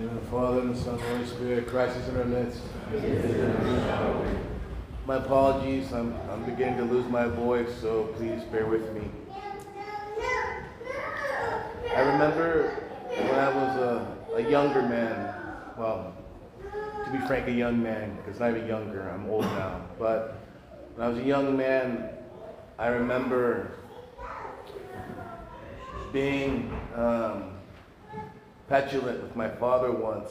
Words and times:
of 0.00 0.14
the 0.14 0.30
Father, 0.30 0.60
and 0.60 0.74
the 0.74 0.78
Son, 0.78 0.94
and 0.94 1.02
the 1.02 1.06
Holy 1.06 1.26
Spirit, 1.26 1.66
Christ 1.68 1.96
is 1.98 2.08
in 2.08 2.16
our 2.16 2.24
midst. 2.24 2.60
My 5.06 5.16
apologies, 5.16 5.92
I'm, 5.92 6.14
I'm 6.30 6.44
beginning 6.44 6.78
to 6.78 6.84
lose 6.84 7.06
my 7.10 7.26
voice, 7.26 7.68
so 7.80 8.04
please 8.16 8.42
bear 8.44 8.66
with 8.66 8.90
me. 8.94 9.10
I 11.94 12.00
remember 12.00 12.70
when 13.10 13.34
I 13.34 13.54
was 13.54 13.76
a, 13.76 14.16
a 14.36 14.50
younger 14.50 14.82
man, 14.82 15.34
well, 15.76 16.14
to 17.04 17.10
be 17.10 17.18
frank, 17.26 17.46
a 17.48 17.52
young 17.52 17.82
man, 17.82 18.16
because 18.16 18.40
not 18.40 18.50
even 18.50 18.66
younger, 18.66 19.10
I'm 19.10 19.28
old 19.28 19.44
now, 19.44 19.82
but 19.98 20.38
when 20.94 21.06
I 21.06 21.10
was 21.10 21.18
a 21.18 21.24
young 21.24 21.54
man, 21.56 22.08
I 22.78 22.88
remember 22.88 23.72
being 26.12 26.72
um, 26.94 27.50
petulant 28.68 29.22
with 29.22 29.36
my 29.36 29.48
father 29.48 29.90
once. 29.90 30.30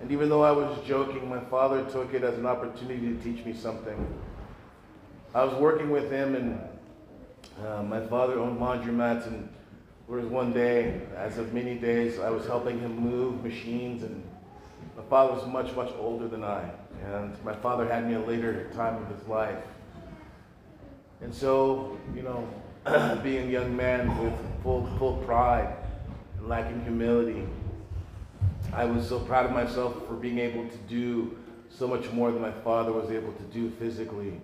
And 0.00 0.10
even 0.10 0.28
though 0.28 0.42
I 0.42 0.50
was 0.50 0.78
joking, 0.86 1.28
my 1.28 1.40
father 1.40 1.84
took 1.90 2.14
it 2.14 2.22
as 2.24 2.36
an 2.38 2.46
opportunity 2.46 3.14
to 3.14 3.16
teach 3.22 3.44
me 3.44 3.54
something. 3.54 4.06
I 5.34 5.44
was 5.44 5.54
working 5.54 5.90
with 5.90 6.10
him, 6.10 6.34
and 6.34 6.60
uh, 7.66 7.82
my 7.82 8.00
father 8.06 8.38
owned 8.38 8.58
laundromats, 8.58 9.26
and 9.26 9.48
there 10.08 10.18
was 10.18 10.26
one 10.26 10.52
day, 10.52 11.00
as 11.16 11.38
of 11.38 11.54
many 11.54 11.74
days, 11.76 12.18
I 12.18 12.30
was 12.30 12.46
helping 12.46 12.78
him 12.80 12.96
move 12.96 13.42
machines, 13.42 14.02
and 14.02 14.22
my 14.96 15.02
father 15.04 15.34
was 15.34 15.46
much, 15.46 15.74
much 15.74 15.92
older 15.98 16.28
than 16.28 16.44
I. 16.44 16.70
And 17.06 17.34
my 17.44 17.54
father 17.54 17.88
had 17.88 18.06
me 18.06 18.14
a 18.14 18.20
later 18.20 18.70
time 18.74 19.02
of 19.02 19.08
his 19.08 19.26
life. 19.26 19.64
And 21.20 21.34
so, 21.34 21.98
you 22.14 22.22
know, 22.22 22.46
being 23.22 23.48
a 23.48 23.50
young 23.50 23.74
man 23.74 24.16
with 24.22 24.34
full, 24.62 24.86
full 24.98 25.16
pride 25.24 25.74
lacking 26.46 26.82
humility, 26.82 27.46
I 28.72 28.84
was 28.84 29.08
so 29.08 29.20
proud 29.20 29.46
of 29.46 29.52
myself 29.52 30.06
for 30.06 30.14
being 30.14 30.38
able 30.38 30.68
to 30.68 30.76
do 30.88 31.36
so 31.70 31.86
much 31.86 32.10
more 32.12 32.30
than 32.30 32.42
my 32.42 32.52
father 32.52 32.92
was 32.92 33.10
able 33.10 33.32
to 33.32 33.42
do 33.44 33.70
physically. 33.78 34.40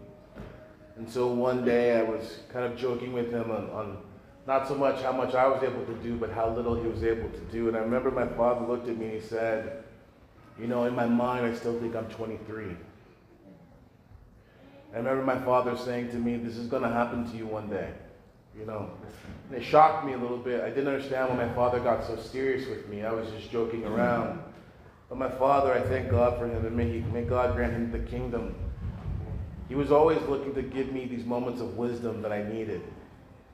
And 0.96 1.08
so 1.08 1.28
one 1.28 1.64
day 1.64 1.98
I 1.98 2.02
was 2.02 2.40
kind 2.52 2.64
of 2.64 2.78
joking 2.78 3.12
with 3.12 3.30
him 3.30 3.50
on, 3.50 3.70
on 3.70 3.98
not 4.46 4.66
so 4.66 4.74
much 4.74 5.02
how 5.02 5.12
much 5.12 5.34
I 5.34 5.46
was 5.46 5.62
able 5.62 5.84
to 5.84 5.94
do, 6.02 6.16
but 6.16 6.30
how 6.30 6.50
little 6.50 6.74
he 6.74 6.86
was 6.86 7.04
able 7.04 7.28
to 7.28 7.40
do. 7.52 7.68
And 7.68 7.76
I 7.76 7.80
remember 7.80 8.10
my 8.10 8.26
father 8.26 8.66
looked 8.66 8.88
at 8.88 8.96
me 8.96 9.06
and 9.06 9.14
he 9.14 9.20
said, 9.20 9.84
You 10.58 10.66
know, 10.66 10.84
in 10.84 10.94
my 10.94 11.06
mind, 11.06 11.46
I 11.46 11.54
still 11.54 11.78
think 11.80 11.94
I'm 11.94 12.06
23. 12.06 12.76
I 14.92 14.96
remember 14.96 15.22
my 15.22 15.38
father 15.40 15.76
saying 15.76 16.10
to 16.10 16.16
me, 16.16 16.36
This 16.36 16.56
is 16.56 16.66
going 16.66 16.82
to 16.82 16.88
happen 16.88 17.30
to 17.30 17.36
you 17.36 17.46
one 17.46 17.68
day. 17.68 17.90
You 18.58 18.66
know, 18.66 18.90
and 19.48 19.62
it 19.62 19.64
shocked 19.64 20.04
me 20.04 20.12
a 20.12 20.18
little 20.18 20.36
bit. 20.36 20.60
I 20.60 20.68
didn't 20.68 20.88
understand 20.88 21.30
why 21.30 21.46
my 21.46 21.54
father 21.54 21.80
got 21.80 22.06
so 22.06 22.16
serious 22.16 22.68
with 22.68 22.88
me. 22.88 23.04
I 23.04 23.12
was 23.12 23.30
just 23.30 23.50
joking 23.50 23.84
around. 23.86 24.40
But 25.08 25.18
my 25.18 25.28
father, 25.28 25.72
I 25.72 25.80
thank 25.80 26.10
God 26.10 26.38
for 26.38 26.46
him, 26.46 26.64
and 26.64 26.76
may, 26.76 26.90
he, 26.90 27.00
may 27.00 27.22
God 27.22 27.56
grant 27.56 27.72
him 27.72 27.90
the 27.90 27.98
kingdom. 27.98 28.54
He 29.68 29.74
was 29.74 29.90
always 29.90 30.20
looking 30.22 30.54
to 30.54 30.62
give 30.62 30.92
me 30.92 31.06
these 31.06 31.24
moments 31.24 31.60
of 31.60 31.76
wisdom 31.76 32.22
that 32.22 32.32
I 32.32 32.42
needed 32.42 32.82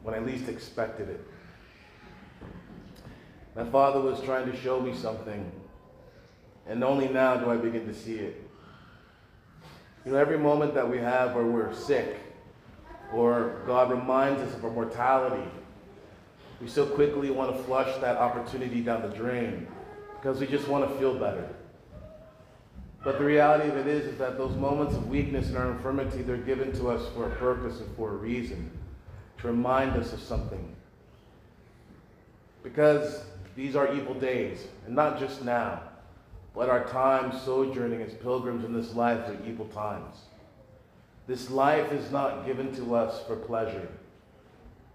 when 0.03 0.15
I 0.15 0.19
least 0.19 0.49
expected 0.49 1.09
it. 1.09 1.21
My 3.55 3.65
father 3.65 4.01
was 4.01 4.21
trying 4.21 4.51
to 4.51 4.57
show 4.57 4.81
me 4.81 4.95
something, 4.95 5.51
and 6.67 6.85
only 6.85 7.09
now 7.09 7.37
do 7.37 7.51
I 7.51 7.57
begin 7.57 7.87
to 7.87 7.95
see 7.95 8.17
it. 8.17 8.43
You 10.05 10.13
know, 10.13 10.19
every 10.19 10.39
moment 10.39 10.75
that 10.75 10.89
we 10.89 10.99
have 10.99 11.35
where 11.35 11.45
we're 11.45 11.75
sick, 11.75 12.19
or 13.13 13.63
God 13.67 13.91
reminds 13.91 14.41
us 14.43 14.55
of 14.55 14.65
our 14.65 14.71
mortality, 14.71 15.49
we 16.61 16.69
so 16.69 16.87
quickly 16.87 17.31
want 17.31 17.57
to 17.57 17.63
flush 17.65 17.95
that 17.99 18.17
opportunity 18.17 18.81
down 18.81 19.03
the 19.03 19.15
drain 19.17 19.67
because 20.15 20.41
we 20.41 20.47
just 20.47 20.69
want 20.69 20.89
to 20.89 20.99
feel 20.99 21.15
better. 21.15 21.49
But 23.05 23.19
the 23.19 23.25
reality 23.25 23.69
of 23.69 23.77
it 23.77 23.87
is, 23.87 24.07
is 24.07 24.19
that 24.19 24.37
those 24.37 24.57
moments 24.57 24.97
of 24.97 25.09
weakness 25.09 25.49
and 25.49 25.57
our 25.57 25.71
infirmity, 25.71 26.23
they're 26.23 26.37
given 26.39 26.73
to 26.73 26.89
us 26.89 27.09
for 27.15 27.27
a 27.27 27.31
purpose 27.37 27.79
and 27.79 27.97
for 27.97 28.11
a 28.11 28.17
reason, 28.17 28.71
to 29.39 29.47
remind 29.47 29.93
us 29.93 30.13
of 30.13 30.21
something. 30.21 30.75
Because 32.65 33.25
these 33.55 33.77
are 33.77 33.95
evil 33.95 34.15
days, 34.15 34.67
and 34.87 34.97
not 34.97 35.21
just 35.21 35.45
now, 35.45 35.83
but 36.53 36.69
our 36.69 36.85
time 36.89 37.39
sojourning 37.45 38.03
as 38.03 38.13
pilgrims 38.15 38.65
in 38.65 38.73
this 38.73 38.95
life 38.95 39.21
are 39.29 39.37
evil 39.47 39.67
times. 39.67 40.17
This 41.27 41.51
life 41.51 41.93
is 41.93 42.11
not 42.13 42.47
given 42.47 42.75
to 42.77 42.95
us 42.95 43.27
for 43.27 43.37
pleasure. 43.37 43.89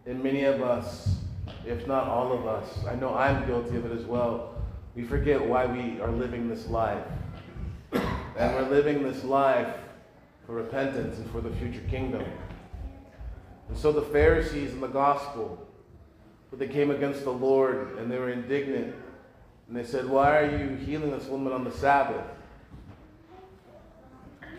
And 0.06 0.24
many 0.24 0.46
of 0.46 0.62
us, 0.62 1.18
if 1.66 1.86
not 1.88 2.08
all 2.08 2.32
of 2.32 2.48
us, 2.48 2.86
I 2.90 2.96
know 2.96 3.14
I'm 3.14 3.46
guilty 3.46 3.76
of 3.76 3.86
it 3.86 3.92
as 3.92 4.06
well, 4.06 4.56
we 4.96 5.04
forget 5.04 5.46
why 5.46 5.66
we 5.66 6.00
are 6.02 6.12
living 6.12 6.50
this 6.50 6.68
life. 6.68 7.06
And 7.92 8.56
we're 8.56 8.70
living 8.70 9.04
this 9.04 9.24
life 9.24 9.76
for 10.46 10.56
repentance 10.56 11.18
and 11.18 11.30
for 11.32 11.42
the 11.42 11.52
future 11.58 11.84
kingdom. 11.90 12.24
And 13.68 13.78
so 13.78 13.92
the 13.92 14.02
Pharisees 14.02 14.72
in 14.72 14.82
the 14.82 14.88
gospel, 14.88 15.68
but 16.50 16.60
they 16.60 16.68
came 16.68 16.92
against 16.92 17.24
the 17.24 17.32
Lord 17.32 17.98
and 17.98 18.12
they 18.12 18.18
were 18.18 18.32
indignant, 18.32 18.96
and 19.68 19.78
they 19.78 19.84
said, 19.84 20.06
Why 20.10 20.38
are 20.40 20.58
you 20.58 20.76
healing 20.76 21.12
this 21.12 21.28
woman 21.28 21.54
on 21.54 21.64
the 21.64 21.72
Sabbath? 21.72 22.26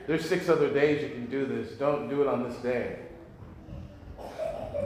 There's 0.07 0.29
six 0.29 0.49
other 0.49 0.69
days 0.69 1.03
you 1.03 1.11
can 1.11 1.27
do 1.27 1.47
this. 1.47 1.73
Don't 1.73 2.09
do 2.09 2.23
it 2.23 2.29
on 2.29 2.49
this 2.49 2.57
day. 2.59 2.99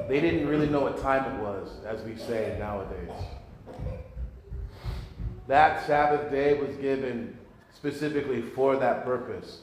They 0.09 0.21
didn't 0.21 0.47
really 0.47 0.69
know 0.69 0.81
what 0.81 1.01
time 1.01 1.35
it 1.35 1.43
was, 1.43 1.71
as 1.87 2.03
we 2.03 2.17
say 2.17 2.57
nowadays. 2.59 3.11
That 5.49 5.87
Sabbath 5.87 6.31
day 6.31 6.55
was 6.55 6.77
given 6.77 7.37
specifically 7.75 8.43
for 8.43 8.77
that 8.77 9.05
purpose. 9.05 9.63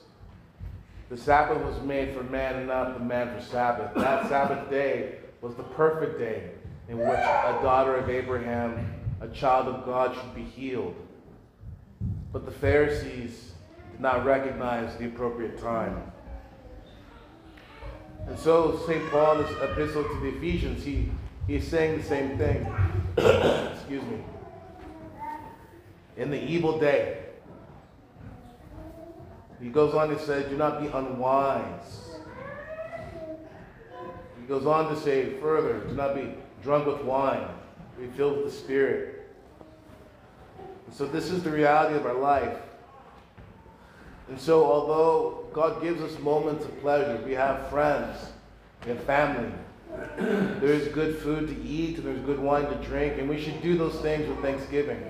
The 1.09 1.18
Sabbath 1.18 1.63
was 1.63 1.80
made 1.84 2.16
for 2.16 2.24
man 2.24 2.56
and 2.56 2.68
not 2.68 2.97
the 2.97 3.03
man 3.03 3.38
for 3.38 3.46
Sabbath. 3.46 3.94
That 3.96 4.28
Sabbath 4.30 4.69
day 4.69 5.18
was 5.42 5.56
the 5.56 5.63
perfect 5.63 6.18
day 6.18 6.52
in 6.90 6.97
which 6.97 7.08
a 7.08 7.59
daughter 7.62 7.96
of 7.96 8.09
Abraham, 8.09 8.94
a 9.22 9.28
child 9.28 9.68
of 9.68 9.86
God, 9.86 10.16
should 10.16 10.36
be 10.36 10.44
healed. 10.44 10.96
But 12.31 12.46
the 12.46 12.52
Pharisees 12.52 13.53
not 14.00 14.26
recognize 14.26 14.96
the 14.98 15.06
appropriate 15.06 15.62
time. 15.62 16.12
And 18.28 18.40
so 18.40 18.80
St. 18.88 19.09
Paul 19.12 19.44
his 19.44 19.58
epistle 19.58 20.04
to 20.04 20.20
the 20.22 20.38
Ephesians, 20.38 20.84
he, 20.84 21.12
he's 21.48 21.68
saying 21.68 21.98
the 21.98 22.04
same 22.04 22.38
thing. 22.38 22.66
Excuse 23.18 24.04
me. 24.04 24.24
In 26.16 26.30
the 26.30 26.42
evil 26.42 26.80
day, 26.80 27.20
he 29.62 29.70
goes 29.70 29.94
on 29.94 30.10
to 30.10 30.20
say, 30.20 30.48
do 30.50 30.58
not 30.58 30.81
be 30.81 30.88
unwise. 30.88 32.18
He 34.40 34.48
goes 34.48 34.66
on 34.66 34.94
to 34.94 35.00
say 35.00 35.36
further, 35.40 35.80
do 35.88 35.96
not 35.96 36.16
be 36.16 36.34
drunk 36.62 36.86
with 36.86 37.02
wine, 37.02 37.48
be 37.98 38.08
filled 38.08 38.38
with 38.38 38.46
the 38.48 38.52
Spirit. 38.52 39.31
And 40.86 40.94
so 40.94 41.06
this 41.06 41.31
is 41.31 41.44
the 41.44 41.50
reality 41.50 41.96
of 41.96 42.06
our 42.06 42.14
life. 42.14 42.58
And 44.29 44.39
so, 44.39 44.66
although 44.66 45.45
God 45.53 45.81
gives 45.81 46.01
us 46.01 46.17
moments 46.19 46.66
of 46.66 46.79
pleasure, 46.81 47.22
we 47.25 47.34
have 47.34 47.69
friends, 47.69 48.17
we 48.84 48.91
have 48.91 49.03
family, 49.03 49.51
there 50.17 50.73
is 50.73 50.88
good 50.89 51.17
food 51.17 51.47
to 51.50 51.61
eat, 51.61 51.97
and 51.97 52.06
there's 52.07 52.22
good 52.22 52.39
wine 52.39 52.66
to 52.66 52.75
drink, 52.88 53.19
and 53.19 53.29
we 53.29 53.39
should 53.39 53.62
do 53.62 53.78
those 53.78 53.95
things 54.01 54.28
with 54.28 54.39
thanksgiving. 54.39 55.03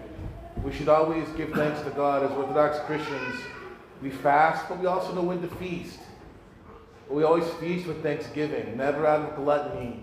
We 0.64 0.74
should 0.74 0.90
always 0.90 1.28
give 1.30 1.52
thanks 1.52 1.82
to 1.82 1.90
God 1.92 2.24
as 2.24 2.32
Orthodox 2.32 2.80
Christians. 2.86 3.36
We 4.02 4.10
fast, 4.10 4.68
but 4.68 4.80
we 4.80 4.88
also 4.88 5.14
know 5.14 5.22
when 5.22 5.42
to 5.42 5.48
feast. 5.56 6.00
We 7.10 7.24
always 7.24 7.48
feast 7.56 7.86
with 7.86 8.02
thanksgiving, 8.02 8.76
never 8.76 9.06
out 9.06 9.30
of 9.30 9.36
gluttony. 9.36 10.00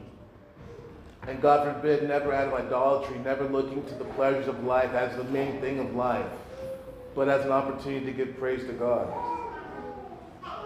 And 1.27 1.43
God 1.43 1.75
forbid, 1.75 2.09
never 2.09 2.33
out 2.33 2.49
of 2.49 2.55
idolatry, 2.55 3.19
never 3.19 3.45
looking 3.45 3.85
to 3.87 3.95
the 3.95 4.05
pleasures 4.05 4.49
of 4.49 4.65
life 4.65 4.93
as 4.93 5.17
the 5.17 5.25
main 5.25 5.61
thing 5.61 5.79
of 5.79 5.95
life 5.95 6.27
but 7.15 7.29
as 7.29 7.45
an 7.45 7.53
opportunity 7.53 8.07
to 8.07 8.13
give 8.13 8.39
praise 8.39 8.65
to 8.67 8.73
God. 8.73 9.13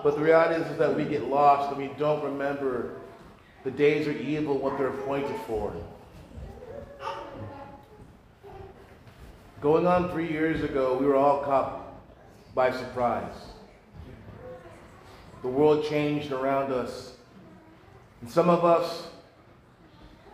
But 0.02 0.16
the 0.16 0.22
reality 0.22 0.62
is, 0.62 0.70
is 0.70 0.78
that 0.78 0.94
we 0.94 1.04
get 1.04 1.24
lost 1.28 1.70
and 1.70 1.78
we 1.78 1.90
don't 1.98 2.22
remember 2.22 2.96
the 3.64 3.70
days 3.70 4.06
are 4.06 4.12
evil, 4.12 4.58
what 4.58 4.76
they're 4.76 4.88
appointed 4.88 5.34
for. 5.46 5.72
Going 9.62 9.86
on 9.86 10.10
three 10.10 10.30
years 10.30 10.62
ago, 10.62 10.98
we 10.98 11.06
were 11.06 11.16
all 11.16 11.42
caught 11.42 11.80
by 12.54 12.70
surprise. 12.70 13.32
The 15.40 15.48
world 15.48 15.86
changed 15.86 16.32
around 16.32 16.70
us. 16.70 17.14
And 18.20 18.30
some 18.30 18.50
of 18.50 18.64
us 18.66 19.08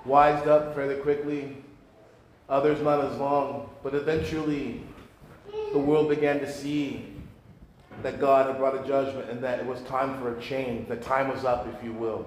wised 0.04 0.48
up 0.48 0.74
fairly 0.74 0.96
quickly, 0.96 1.56
others 2.48 2.82
not 2.82 3.04
as 3.04 3.16
long, 3.18 3.70
but 3.84 3.94
eventually 3.94 4.82
the 5.72 5.78
world 5.78 6.08
began 6.08 6.40
to 6.40 6.50
see 6.50 7.06
that 8.02 8.20
God 8.20 8.46
had 8.46 8.58
brought 8.58 8.82
a 8.82 8.86
judgment 8.86 9.30
and 9.30 9.42
that 9.44 9.58
it 9.58 9.66
was 9.66 9.80
time 9.82 10.18
for 10.20 10.36
a 10.36 10.40
change, 10.40 10.88
The 10.88 10.96
time 10.96 11.28
was 11.28 11.44
up, 11.44 11.68
if 11.68 11.84
you 11.84 11.92
will. 11.92 12.26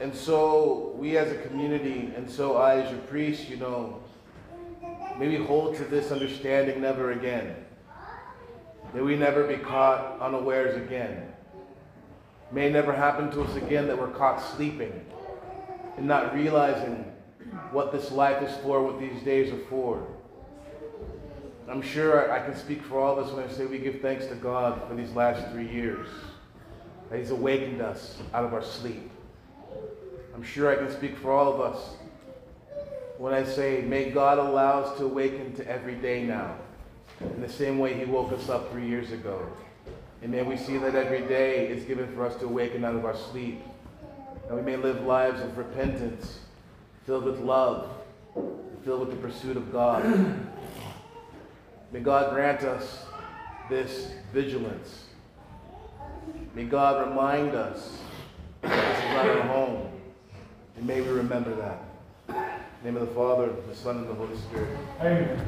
And 0.00 0.14
so 0.14 0.94
we 0.96 1.16
as 1.16 1.30
a 1.30 1.36
community, 1.46 2.12
and 2.16 2.28
so 2.28 2.56
I 2.56 2.80
as 2.80 2.90
your 2.90 3.00
priest, 3.02 3.48
you 3.48 3.56
know, 3.56 4.02
May 5.18 5.28
we 5.28 5.36
hold 5.36 5.76
to 5.76 5.84
this 5.84 6.10
understanding 6.10 6.80
never 6.80 7.12
again. 7.12 7.54
May 8.94 9.02
we 9.02 9.16
never 9.16 9.46
be 9.46 9.56
caught 9.56 10.20
unawares 10.20 10.76
again. 10.76 11.32
May 12.50 12.66
it 12.66 12.72
never 12.72 12.92
happen 12.92 13.30
to 13.32 13.42
us 13.42 13.54
again 13.56 13.86
that 13.88 13.98
we're 13.98 14.08
caught 14.08 14.42
sleeping 14.56 15.04
and 15.96 16.06
not 16.06 16.34
realizing 16.34 17.11
what 17.70 17.92
this 17.92 18.10
life 18.10 18.42
is 18.42 18.54
for, 18.58 18.82
what 18.82 18.98
these 18.98 19.22
days 19.22 19.52
are 19.52 19.64
for. 19.68 20.06
I'm 21.68 21.82
sure 21.82 22.30
I 22.30 22.44
can 22.44 22.56
speak 22.56 22.82
for 22.82 23.00
all 23.00 23.18
of 23.18 23.26
us 23.26 23.32
when 23.32 23.48
I 23.48 23.50
say 23.50 23.66
we 23.66 23.78
give 23.78 24.00
thanks 24.00 24.26
to 24.26 24.34
God 24.34 24.82
for 24.88 24.94
these 24.94 25.12
last 25.12 25.50
three 25.52 25.68
years, 25.68 26.08
that 27.10 27.18
He's 27.18 27.30
awakened 27.30 27.80
us 27.80 28.18
out 28.34 28.44
of 28.44 28.52
our 28.52 28.62
sleep. 28.62 29.10
I'm 30.34 30.42
sure 30.42 30.70
I 30.70 30.76
can 30.76 30.90
speak 30.90 31.16
for 31.16 31.30
all 31.30 31.52
of 31.52 31.60
us 31.60 31.96
when 33.18 33.32
I 33.32 33.44
say, 33.44 33.82
may 33.82 34.10
God 34.10 34.38
allow 34.38 34.80
us 34.80 34.98
to 34.98 35.04
awaken 35.04 35.54
to 35.54 35.68
every 35.68 35.94
day 35.94 36.24
now, 36.24 36.56
in 37.20 37.40
the 37.40 37.48
same 37.48 37.78
way 37.78 37.94
He 37.94 38.04
woke 38.04 38.32
us 38.32 38.48
up 38.48 38.70
three 38.72 38.86
years 38.86 39.12
ago. 39.12 39.46
And 40.22 40.30
may 40.30 40.42
we 40.42 40.56
see 40.56 40.76
that 40.78 40.94
every 40.94 41.22
day 41.22 41.68
is 41.68 41.84
given 41.84 42.12
for 42.14 42.26
us 42.26 42.36
to 42.36 42.46
awaken 42.46 42.84
out 42.84 42.94
of 42.94 43.04
our 43.04 43.16
sleep. 43.16 43.60
And 44.48 44.56
we 44.56 44.62
may 44.62 44.76
live 44.76 45.04
lives 45.04 45.40
of 45.40 45.56
repentance, 45.56 46.40
filled 47.06 47.24
with 47.24 47.40
love, 47.40 47.88
filled 48.84 49.00
with 49.00 49.10
the 49.10 49.16
pursuit 49.16 49.56
of 49.56 49.72
God. 49.72 50.04
May 51.92 52.00
God 52.00 52.32
grant 52.32 52.62
us 52.62 53.04
this 53.68 54.12
vigilance. 54.32 55.06
May 56.54 56.64
God 56.64 57.08
remind 57.08 57.54
us 57.54 57.98
that 58.62 58.70
this 58.70 58.98
is 58.98 59.14
not 59.14 59.26
our 59.26 59.42
home. 59.42 59.88
And 60.76 60.86
may 60.86 61.00
we 61.00 61.08
remember 61.08 61.54
that. 61.56 61.82
Name 62.84 62.96
of 62.96 63.08
the 63.08 63.14
Father, 63.14 63.52
the 63.68 63.76
Son, 63.76 63.98
and 63.98 64.08
the 64.08 64.14
Holy 64.14 64.36
Spirit. 64.36 64.76
Amen. 65.00 65.46